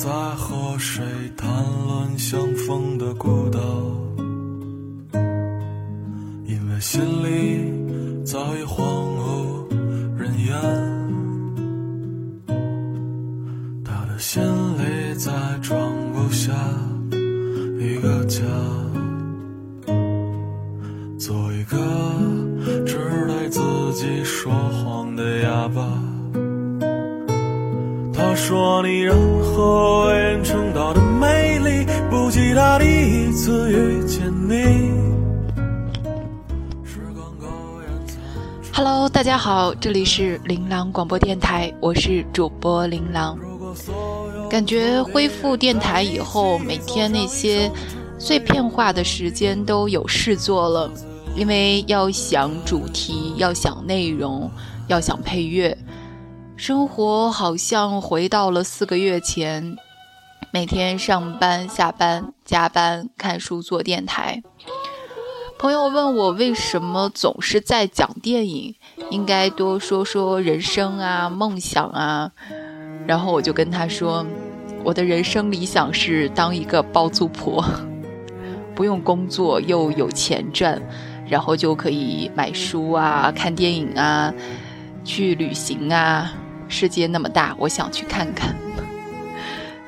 [0.00, 1.04] 在和谁
[1.36, 1.48] 谈
[1.88, 3.58] 论相逢的孤岛，
[6.46, 9.66] 因为心里早已荒无
[10.16, 10.97] 人烟。
[28.48, 34.90] 说你任何为人称道的美丽，不及他第一次遇见你。
[38.72, 43.38] Hello，大家好，这里是琳琅广播电台，我是主播琳琅。
[44.48, 47.70] 感觉恢复电台以后，每天那些
[48.18, 50.90] 碎片化的时间都有事做了，
[51.36, 54.50] 因为要想主题，要想内容，
[54.86, 55.76] 要想配乐，
[56.58, 59.76] 生活好像回到了四个月前，
[60.50, 64.42] 每天上班、下班、加班、看书、做电台。
[65.56, 68.74] 朋友问我为什么总是在讲电影，
[69.08, 72.32] 应该多说说人生啊、梦想啊。
[73.06, 74.26] 然后我就跟他说，
[74.82, 77.64] 我的人生理想是当一个包租婆，
[78.74, 80.82] 不用工作又有钱赚，
[81.24, 84.34] 然后就可以买书啊、看电影啊、
[85.04, 86.32] 去旅行啊。
[86.68, 88.54] 世界那么大，我想去看看，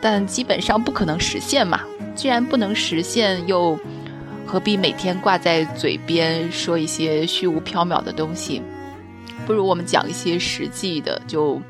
[0.00, 1.81] 但基本上不可能实现嘛。
[2.14, 3.78] 既然不能实现，又
[4.45, 8.61] 何必每天挂在嘴边说一些虚无缥缈的东西？
[9.46, 11.61] 不如我们讲一些实际的，就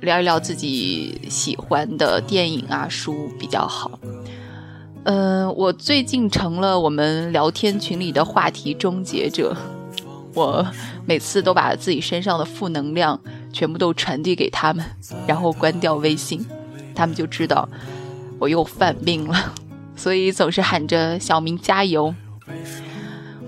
[0.00, 3.98] 聊一聊自己喜欢的电影啊、书比较好。
[5.04, 9.56] 嗯、我最近成了我们聊天群里的话题终结者。
[10.34, 10.66] 我
[11.06, 13.18] 每次都把自己身上的负能量
[13.52, 14.84] 全部都传递给他们，
[15.26, 16.44] 然后关掉微信，
[16.94, 17.68] 他们就知道
[18.38, 19.54] 我又犯病了，
[19.96, 22.14] 所以总是喊着“小明加油”。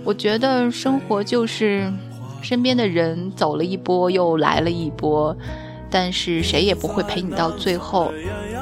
[0.04, 1.92] 我觉得生活就是
[2.40, 5.36] 身边的人走了一波又来了一波，
[5.90, 8.12] 但是谁也不会陪你到最后。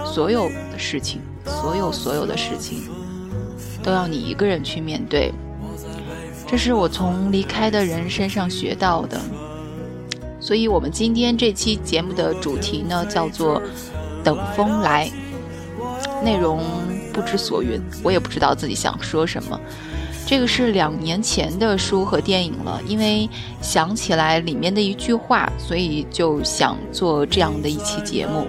[0.05, 2.89] 所有的事情，所有所有的事情，
[3.83, 5.33] 都要你一个人去面对。
[6.49, 9.21] 这是我从离开的人身上学到的。
[10.47, 13.61] 所以，我们今天这期节目的主题呢，叫做
[14.23, 15.11] “等风来”。
[16.23, 16.63] 内容
[17.13, 19.61] 不知所云，我也不知道自己想说什么。
[20.25, 23.29] 这个是两年前的书和电影了，因为
[23.61, 28.47] 想起来里面的一句话，所以就想做这样的一期节目。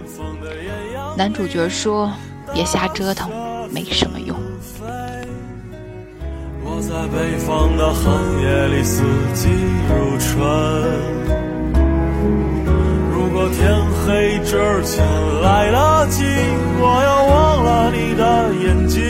[1.17, 2.11] 男主角说
[2.53, 3.27] ：“别瞎折腾，
[3.71, 4.37] 没什么用。”
[6.63, 9.01] 我在北方的寒夜里，四
[9.33, 9.49] 季
[9.89, 11.36] 如春。
[14.07, 15.05] 黑之前
[15.41, 16.23] 来得及，
[16.79, 19.03] 我要忘了你的眼睛，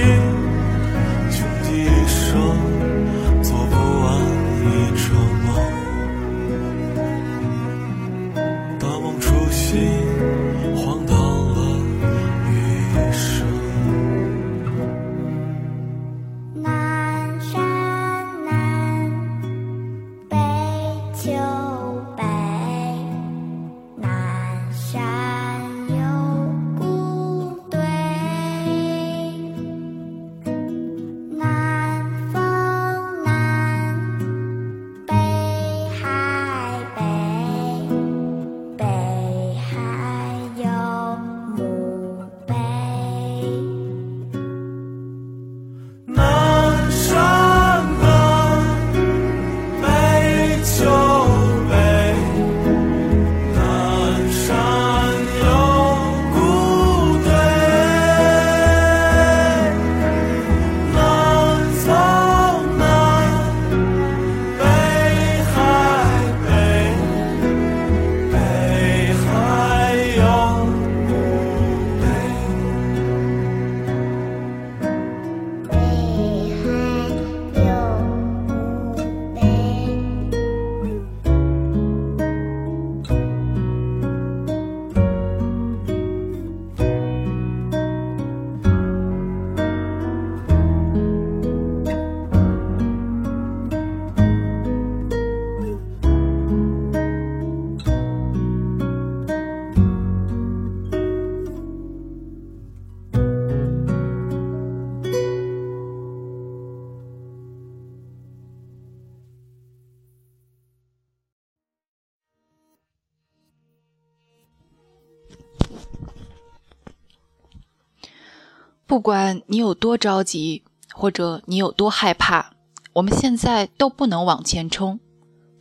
[118.87, 120.63] 不管你有多着急，
[120.93, 122.53] 或者你有多害怕，
[122.93, 124.97] 我们现在都不能往前冲，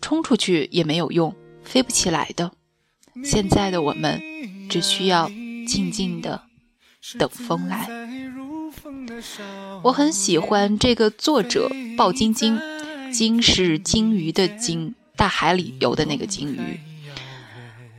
[0.00, 1.34] 冲出去也没有用，
[1.64, 2.52] 飞不起来的。
[3.24, 4.22] 现在的我们
[4.70, 5.28] 只需要
[5.66, 6.40] 静静的
[7.18, 7.88] 等风来。
[9.82, 12.56] 我很喜欢这个作者鲍晶晶，
[13.12, 16.78] 鲸是鲸鱼的鲸，大海里游的那个鲸鱼。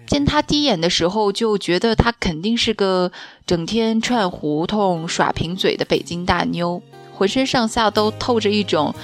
[0.08, 3.12] 见他第一眼的时候，就觉得他肯定是个
[3.46, 6.82] 整天串胡同、耍贫嘴的北京大妞，
[7.14, 8.96] 浑身上下都透着一种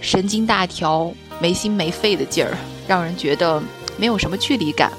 [0.00, 2.58] 神经大条、没心没肺的劲儿，
[2.88, 3.62] 让人觉得
[3.96, 4.92] 没有什么距离感。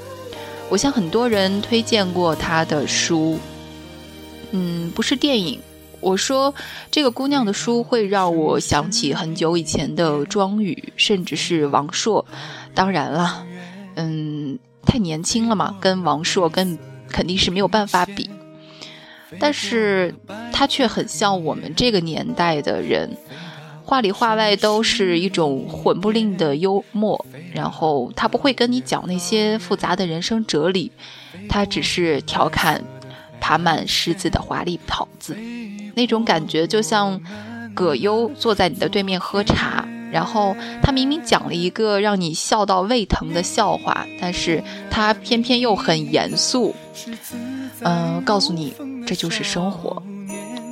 [0.69, 3.37] 我向很多人推荐过他的书，
[4.51, 5.59] 嗯，不是电影。
[5.99, 6.53] 我说
[6.89, 12.25] 这个姑娘的书会让我想起很久以前的庄宇，甚至是王朔。
[12.73, 13.45] 当然了，
[13.95, 14.57] 嗯。
[14.93, 16.77] 太年轻了嘛，跟王朔跟
[17.09, 18.29] 肯定是没有办法比，
[19.39, 20.13] 但是
[20.51, 23.17] 他却很像我们这个年代的人，
[23.83, 27.25] 话里话外都是一种混不吝的幽默，
[27.55, 30.91] 然后他不会跟你讲那些复杂的人生哲理，
[31.49, 32.83] 他只是调侃
[33.41, 35.35] 爬满虱子的华丽袍子，
[35.95, 37.19] 那种感觉就像
[37.73, 39.87] 葛优坐在你的对面喝茶。
[40.11, 46.75] 然后他明明讲了一个让你笑到胃疼的笑话，但是他偏偏又很严肃，
[47.81, 48.75] 嗯，告诉你
[49.07, 50.03] 这就是生活。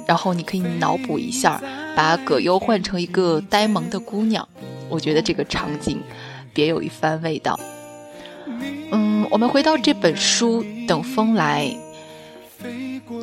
[0.07, 1.59] 然后你可以脑补一下，
[1.95, 4.47] 把葛优换成一个呆萌的姑娘，
[4.89, 5.99] 我觉得这个场景
[6.53, 7.59] 别有一番味道。
[8.91, 11.75] 嗯，我们回到这本书《等风来》，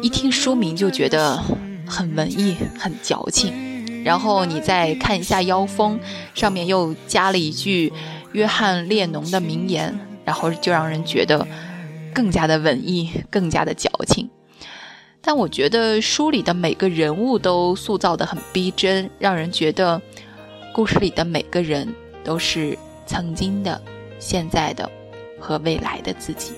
[0.02, 1.40] 一听书名就觉得
[1.86, 3.67] 很文艺，很矫情。
[4.04, 5.98] 然后你再看一下腰封，
[6.34, 7.92] 上面又加了一句
[8.32, 11.46] 约翰列侬的名言，然后就让人觉得
[12.14, 14.28] 更加的文艺，更加的矫情。
[15.20, 20.00] 但我觉得书里的每个人物都塑造的很逼真，让人觉得
[20.72, 21.92] 故事里的每个人
[22.24, 23.80] 都是曾经的、
[24.18, 24.88] 现在的
[25.38, 26.52] 和未来的自己。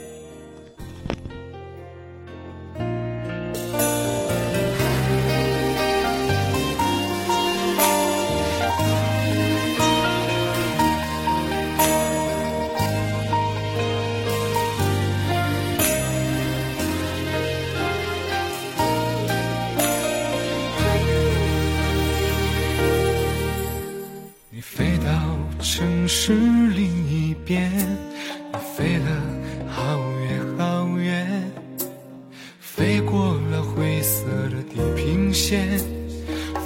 [35.40, 35.80] 线，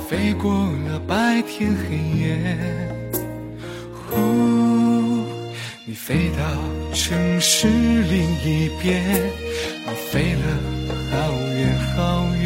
[0.09, 0.53] 飞过
[0.89, 2.59] 了白天黑夜。
[3.95, 4.17] 呼，
[5.87, 6.43] 你飞到
[6.93, 9.01] 城市另一边，
[9.87, 10.45] 你飞了
[11.13, 11.15] 好
[11.61, 12.45] 远好远，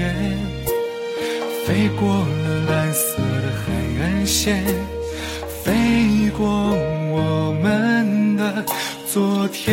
[1.67, 3.67] 飞过了蓝色的海
[4.03, 4.63] 岸线。
[5.65, 6.47] 飞过
[7.11, 8.65] 我们的
[9.11, 9.73] 昨天，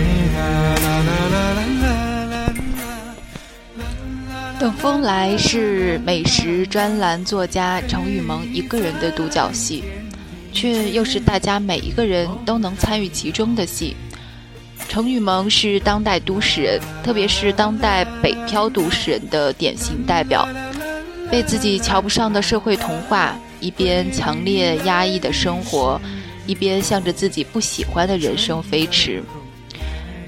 [4.81, 9.83] 风来是美食专栏作家程雨萌一个人的独角戏，
[10.51, 13.95] 却又是大家每一个人都能参与其中的戏。
[14.89, 20.49] 程雨萌是当代都市人，特别是当代北漂都市人的典型代表。
[21.29, 26.01] 被自己瞧不上的社会同化，一边强烈压抑的生活，
[26.47, 29.21] 一边向着自己不喜欢的人生飞驰。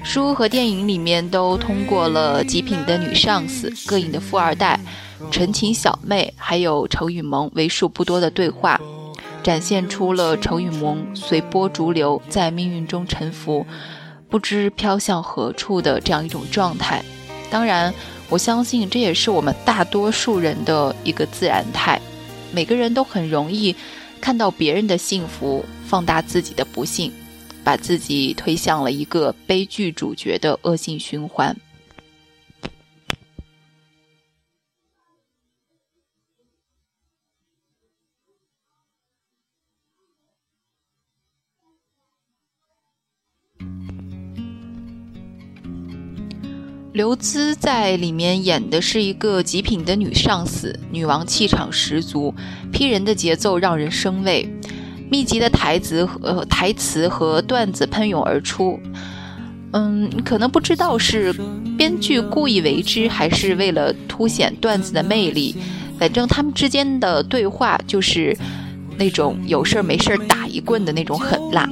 [0.04, 4.78] 书和电影里面都通过了极品的女上司、膈应的富二代、
[5.30, 8.78] 纯情小妹，还有程雨萌为数不多的对话，
[9.42, 13.66] 展现出了程雨萌随波逐流，在命运中沉浮。
[14.28, 17.02] 不知飘向何处的这样一种状态，
[17.50, 17.92] 当然，
[18.28, 22.00] 我相信这也是我们大多数人的一个自然态。
[22.52, 23.74] 每个人都很容易
[24.20, 27.12] 看到别人的幸福，放大自己的不幸，
[27.64, 31.56] 把自己推向了一个悲剧主角的恶性循环。
[46.92, 52.32] 刘孜在里面演的是一个极品的女上司，女王气场十足，
[52.72, 54.48] 劈人的节奏让人生畏，
[55.10, 58.78] 密集的台词和台词和段子喷涌而出。
[59.72, 61.34] 嗯，可能不知道是
[61.76, 65.56] 编剧故意为之，还是为了凸显段子的魅力。
[65.98, 68.36] 反正他们之间的对话就是
[68.96, 71.68] 那种有事儿没事儿打一棍的那种狠辣。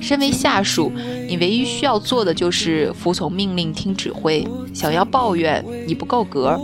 [0.00, 0.92] 身为下属，
[1.28, 4.46] 你唯一需要做的就是服从命令、听指挥。
[4.72, 6.60] 想要抱怨你不够格。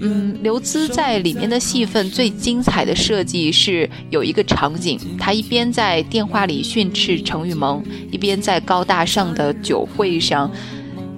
[0.00, 10.50] 嗯，刘孜在里面的戏份最精彩的设计是有一个场景，他一边在电话里训斥程雨萌，一边在高大上的酒会上，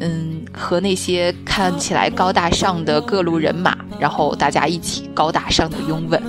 [0.00, 6.22] 嗯，和那些看起来高大上的各路人马，然后大家一起高大上的拥吻。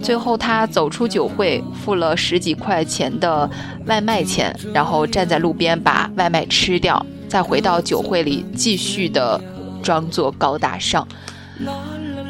[0.00, 3.48] 最后，他走出酒会，付了十几块钱的
[3.86, 9.40] 外卖钱，然后站在路边把外卖吃掉，再回到酒会里继续的
[9.82, 11.06] 装作高大上。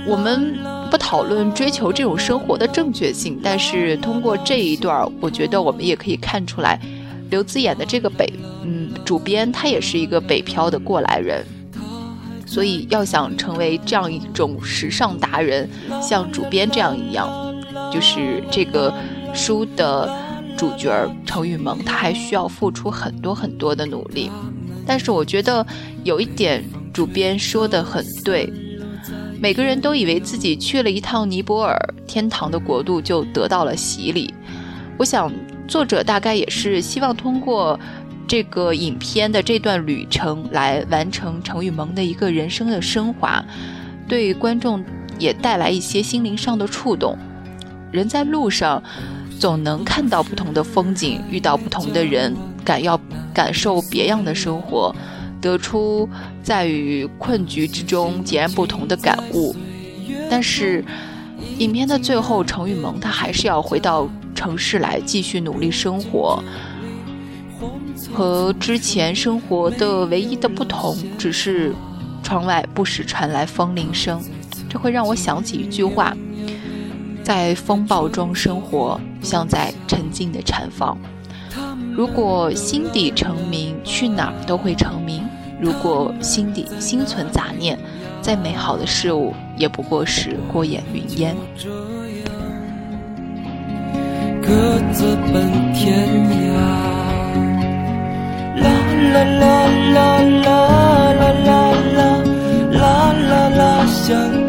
[0.06, 0.56] 我们
[0.90, 6.80] 不讨论追求这种生活的正确性，但是通过这一段，我觉得我们也可以看出来，
[7.30, 8.32] 刘孜演的这个北，
[8.64, 11.44] 嗯，主编他也是一个北漂的过来人，
[12.46, 15.68] 所以要想成为这样一种时尚达人，
[16.02, 17.30] 像主编这样一样。
[17.92, 18.92] 就是这个
[19.32, 20.10] 书的
[20.56, 20.90] 主角
[21.24, 24.30] 程雨萌，他还需要付出很多很多的努力。
[24.86, 25.66] 但是我觉得
[26.04, 28.52] 有一点主编说的很对，
[29.40, 34.34] 每个人都以为自己去了一趟尼泊尔天堂的国度就得到了洗礼。
[34.96, 35.32] 我想
[35.68, 37.78] 作者大概也是希望通过
[38.26, 43.44] 这个影片的这段旅程来完成程雨萌的一个人生的升华，
[44.08, 44.84] 对观众
[45.18, 47.16] 也带来一些心灵上的触动。
[47.92, 48.82] 人在路上，
[49.38, 53.00] 总能看到不同的风景，遇到不同的人，感要
[53.32, 54.94] 感受别样的生活，
[55.40, 56.08] 得出
[56.42, 59.54] 在与困局之中截然不同的感悟。
[60.30, 60.84] 但是，
[61.58, 66.42] 影片的最后，程雨萌他还是要回到城市来继续努力生活，
[68.12, 71.74] 和之前生活的唯一的不同，只是
[72.22, 74.20] 窗外不时传来风铃声。
[74.68, 76.16] 这会让我想起一句话。
[77.22, 80.96] 在风暴中生活，像在沉静的禅房。
[81.94, 85.24] 如果心底成名，去哪儿都会成名；
[85.60, 87.78] 如果心底心存杂念，
[88.22, 91.34] 再美好的事物也不过是过眼云烟。
[94.40, 96.56] 各自奔天涯，
[98.62, 98.66] 啦
[99.12, 99.44] 啦啦
[99.94, 100.46] 啦啦
[101.12, 101.50] 啦啦
[101.92, 102.22] 啦
[102.72, 104.47] 啦啦啦，想。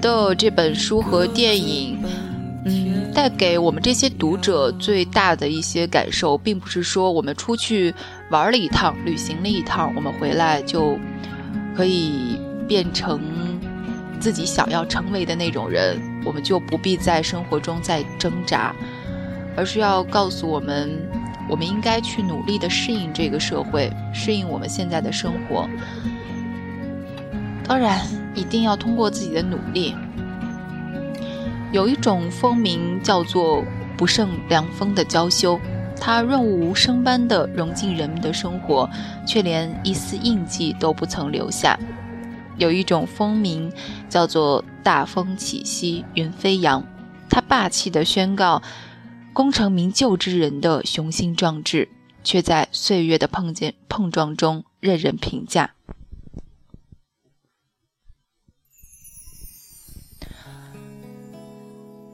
[0.00, 1.98] 得这本书和电影，
[2.64, 7.94] 嗯，带给我们这些读者最大的一些感受，并不是说我们出去
[8.30, 10.98] 玩了一趟、旅行了一趟，我们回来就
[11.76, 13.20] 可以变成
[14.18, 18.74] 自己想要成为的那种人，我们就不必在生活中再挣扎，
[19.56, 20.90] 而是要告诉我们，
[21.48, 25.68] 我们应该去努力的适应这个社会，适应我们现在的生活。
[27.66, 28.00] 当然，
[28.34, 29.94] 一定要通过自己的努力。
[31.72, 33.64] 有一种风名叫做
[33.96, 35.60] “不胜凉风”的娇羞，
[36.00, 38.90] 它润物无声般的融进人们的生活，
[39.26, 41.78] 却连一丝印记都不曾留下。
[42.56, 43.72] 有一种风名
[44.08, 46.84] 叫做“大风起兮云飞扬”，
[47.30, 48.60] 它霸气的宣告
[49.32, 51.88] 功成名就之人的雄心壮志，
[52.24, 55.70] 却在岁月的碰见碰撞中任人评价。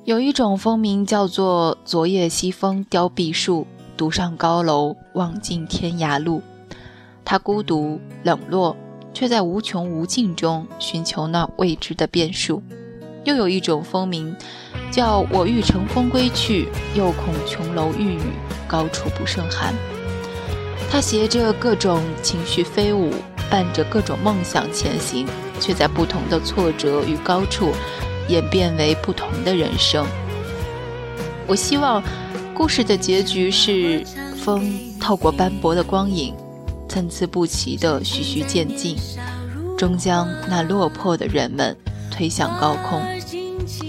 [0.06, 6.40] 有一种风名叫做“昨夜西风凋碧树，独上高楼望尽天涯路”。
[7.26, 8.76] 他孤独冷落，
[9.12, 12.62] 却在无穷无尽中寻求那未知的变数。
[13.24, 14.32] 又有一种风名，
[14.92, 18.20] 叫“我欲乘风归去，又恐琼楼玉宇，
[18.68, 19.74] 高处不胜寒”。
[20.88, 23.10] 他携着各种情绪飞舞，
[23.50, 25.26] 伴着各种梦想前行，
[25.58, 27.72] 却在不同的挫折与高处。
[28.28, 30.06] 演变为不同的人生。
[31.46, 32.02] 我希望
[32.54, 34.04] 故事的结局是
[34.36, 36.34] 风透过斑驳的光影，
[36.88, 38.96] 参差不齐的徐徐渐进，
[39.78, 41.76] 终将那落魄的人们
[42.10, 43.00] 推向高空。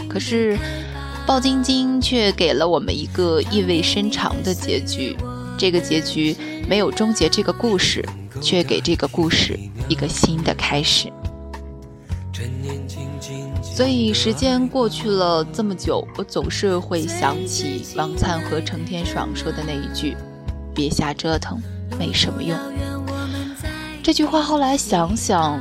[0.07, 0.57] 可是，
[1.25, 5.15] 鲍晶晶却给了我们一个意味深长的结局。
[5.57, 6.35] 这个结局
[6.67, 8.07] 没有终结这个故事，
[8.41, 11.11] 却给这个故事一个新的开始。
[13.61, 20.15] 所以时间过去了这么久，我总是会想起王灿和程天爽说的那一句
[20.73, 21.61] ：“别瞎折腾，
[21.99, 22.57] 没什么用。”
[24.03, 25.59] 这句话后来想想，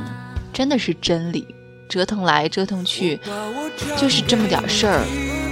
[0.53, 1.47] 真的是真理。
[1.89, 3.17] 折腾来折腾去，
[3.97, 5.05] 就是这么点事儿，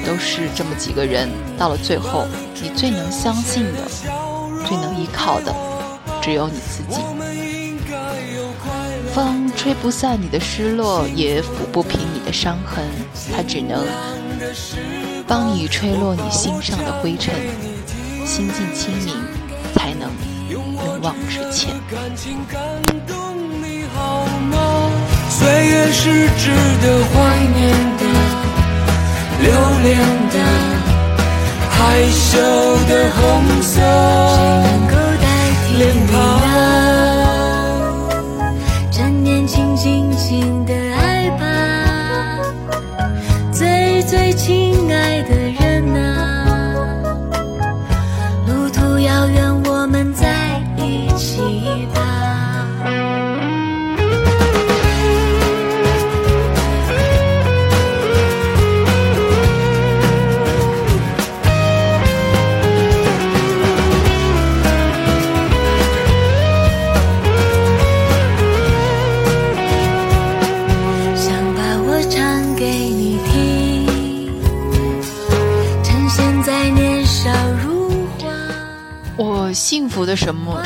[0.05, 1.29] 都是这么几个人。
[1.57, 2.27] 到了最后，
[2.61, 3.87] 你最能相信的、
[4.67, 5.55] 最能依靠的，
[6.21, 6.99] 只有你自己。
[9.13, 12.83] 风吹不散你的失落，也抚不平你的伤痕，
[13.35, 13.83] 它只能
[15.27, 17.33] 帮你吹落你心上的灰尘，
[18.25, 19.15] 心境清明，
[19.73, 20.11] 才能
[20.49, 20.61] 勇
[21.01, 21.73] 往直前。
[25.29, 27.13] 岁月是值得怀
[27.55, 28.03] 念的、
[29.41, 29.51] 留
[29.83, 29.97] 恋
[30.31, 30.35] 的、
[31.71, 32.37] 害羞
[32.87, 33.81] 的红色
[35.77, 36.44] 脸庞。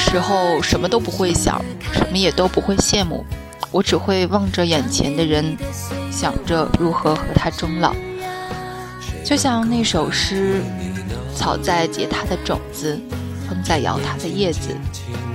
[0.09, 3.23] 时候，什么都不会想，什么也都不会羡慕，
[3.69, 5.55] 我只会望着眼前的人，
[6.09, 7.93] 想着如何和他终老。
[9.23, 10.63] 就像那首诗
[11.37, 12.99] ：“草在结它的种子，
[13.47, 14.75] 风在摇它的叶子，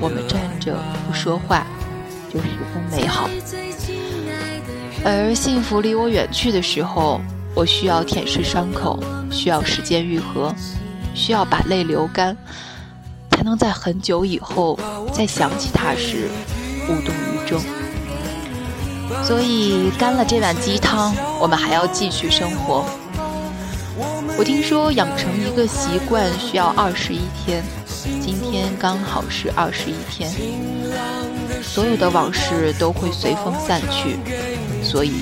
[0.00, 1.64] 我们站着不说话，
[2.28, 3.30] 就十分美好。”
[5.06, 7.20] 而幸福离我远去的时候，
[7.54, 8.98] 我需要舔舐伤口，
[9.30, 10.52] 需要时间愈合，
[11.14, 12.36] 需要把泪流干。
[13.44, 14.78] 能在很久以后
[15.12, 16.28] 再想起他时
[16.88, 17.60] 无动于衷。
[19.22, 22.84] 所以干了这碗鸡汤，我们还要继续生活。
[24.36, 27.62] 我听说养成一个习惯需要二十一天，
[28.20, 30.30] 今天刚好是二十一天。
[31.62, 34.16] 所有的往事都会随风散去，
[34.82, 35.12] 所以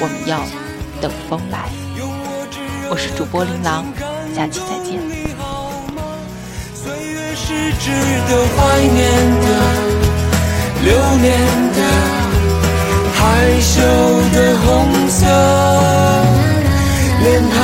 [0.00, 0.40] 我们要
[1.00, 1.68] 等风来。
[2.90, 3.84] 我是主播琳琅，
[4.34, 5.21] 下期再见。
[7.52, 9.00] 是值得怀念
[9.40, 9.46] 的、
[10.84, 10.88] 留
[11.20, 11.30] 恋
[11.74, 11.80] 的、
[13.12, 13.20] 害
[13.60, 13.74] 羞
[14.32, 14.68] 的红
[15.08, 15.20] 色
[17.22, 17.54] 脸庞。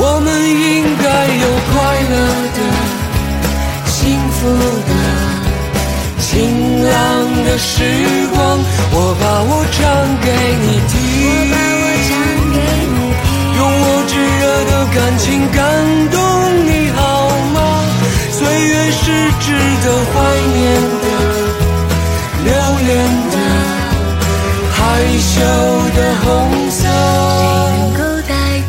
[0.00, 1.06] 我们应该
[1.42, 1.74] 有快
[2.10, 2.14] 乐
[2.56, 2.58] 的、
[3.86, 3.96] 幸
[4.30, 4.38] 福
[4.88, 4.92] 的、
[6.18, 6.26] 晴
[6.84, 6.92] 朗
[7.44, 7.66] 的时
[8.34, 8.38] 光。
[8.90, 9.78] 我把我唱
[10.20, 10.26] 给
[10.62, 11.77] 你听。
[14.94, 16.18] 感情感动
[16.66, 17.56] 你好吗？
[18.30, 19.52] 岁月是值
[19.84, 20.14] 得怀
[20.54, 20.58] 念
[21.02, 21.06] 的、
[22.44, 22.48] 留
[22.86, 22.88] 恋
[23.30, 23.34] 的、
[24.72, 24.76] 害
[25.18, 25.28] 羞
[25.94, 26.26] 的红
[26.70, 26.78] 色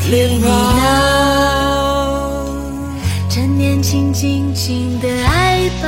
[0.09, 0.47] 脸庞。
[3.29, 5.87] 趁年轻，尽情的爱吧，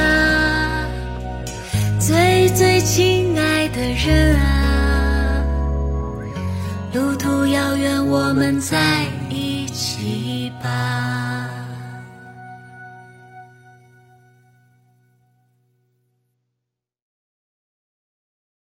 [1.99, 5.43] 最最亲爱的人啊，
[6.93, 9.10] 路途遥远，我们在。